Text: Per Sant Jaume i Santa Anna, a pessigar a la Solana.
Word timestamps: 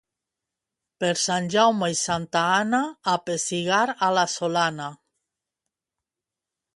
Per 1.03 1.09
Sant 1.23 1.49
Jaume 1.55 1.89
i 1.91 1.97
Santa 1.99 2.41
Anna, 2.53 2.79
a 3.13 3.15
pessigar 3.27 3.83
a 4.07 4.09
la 4.21 4.27
Solana. 4.37 4.89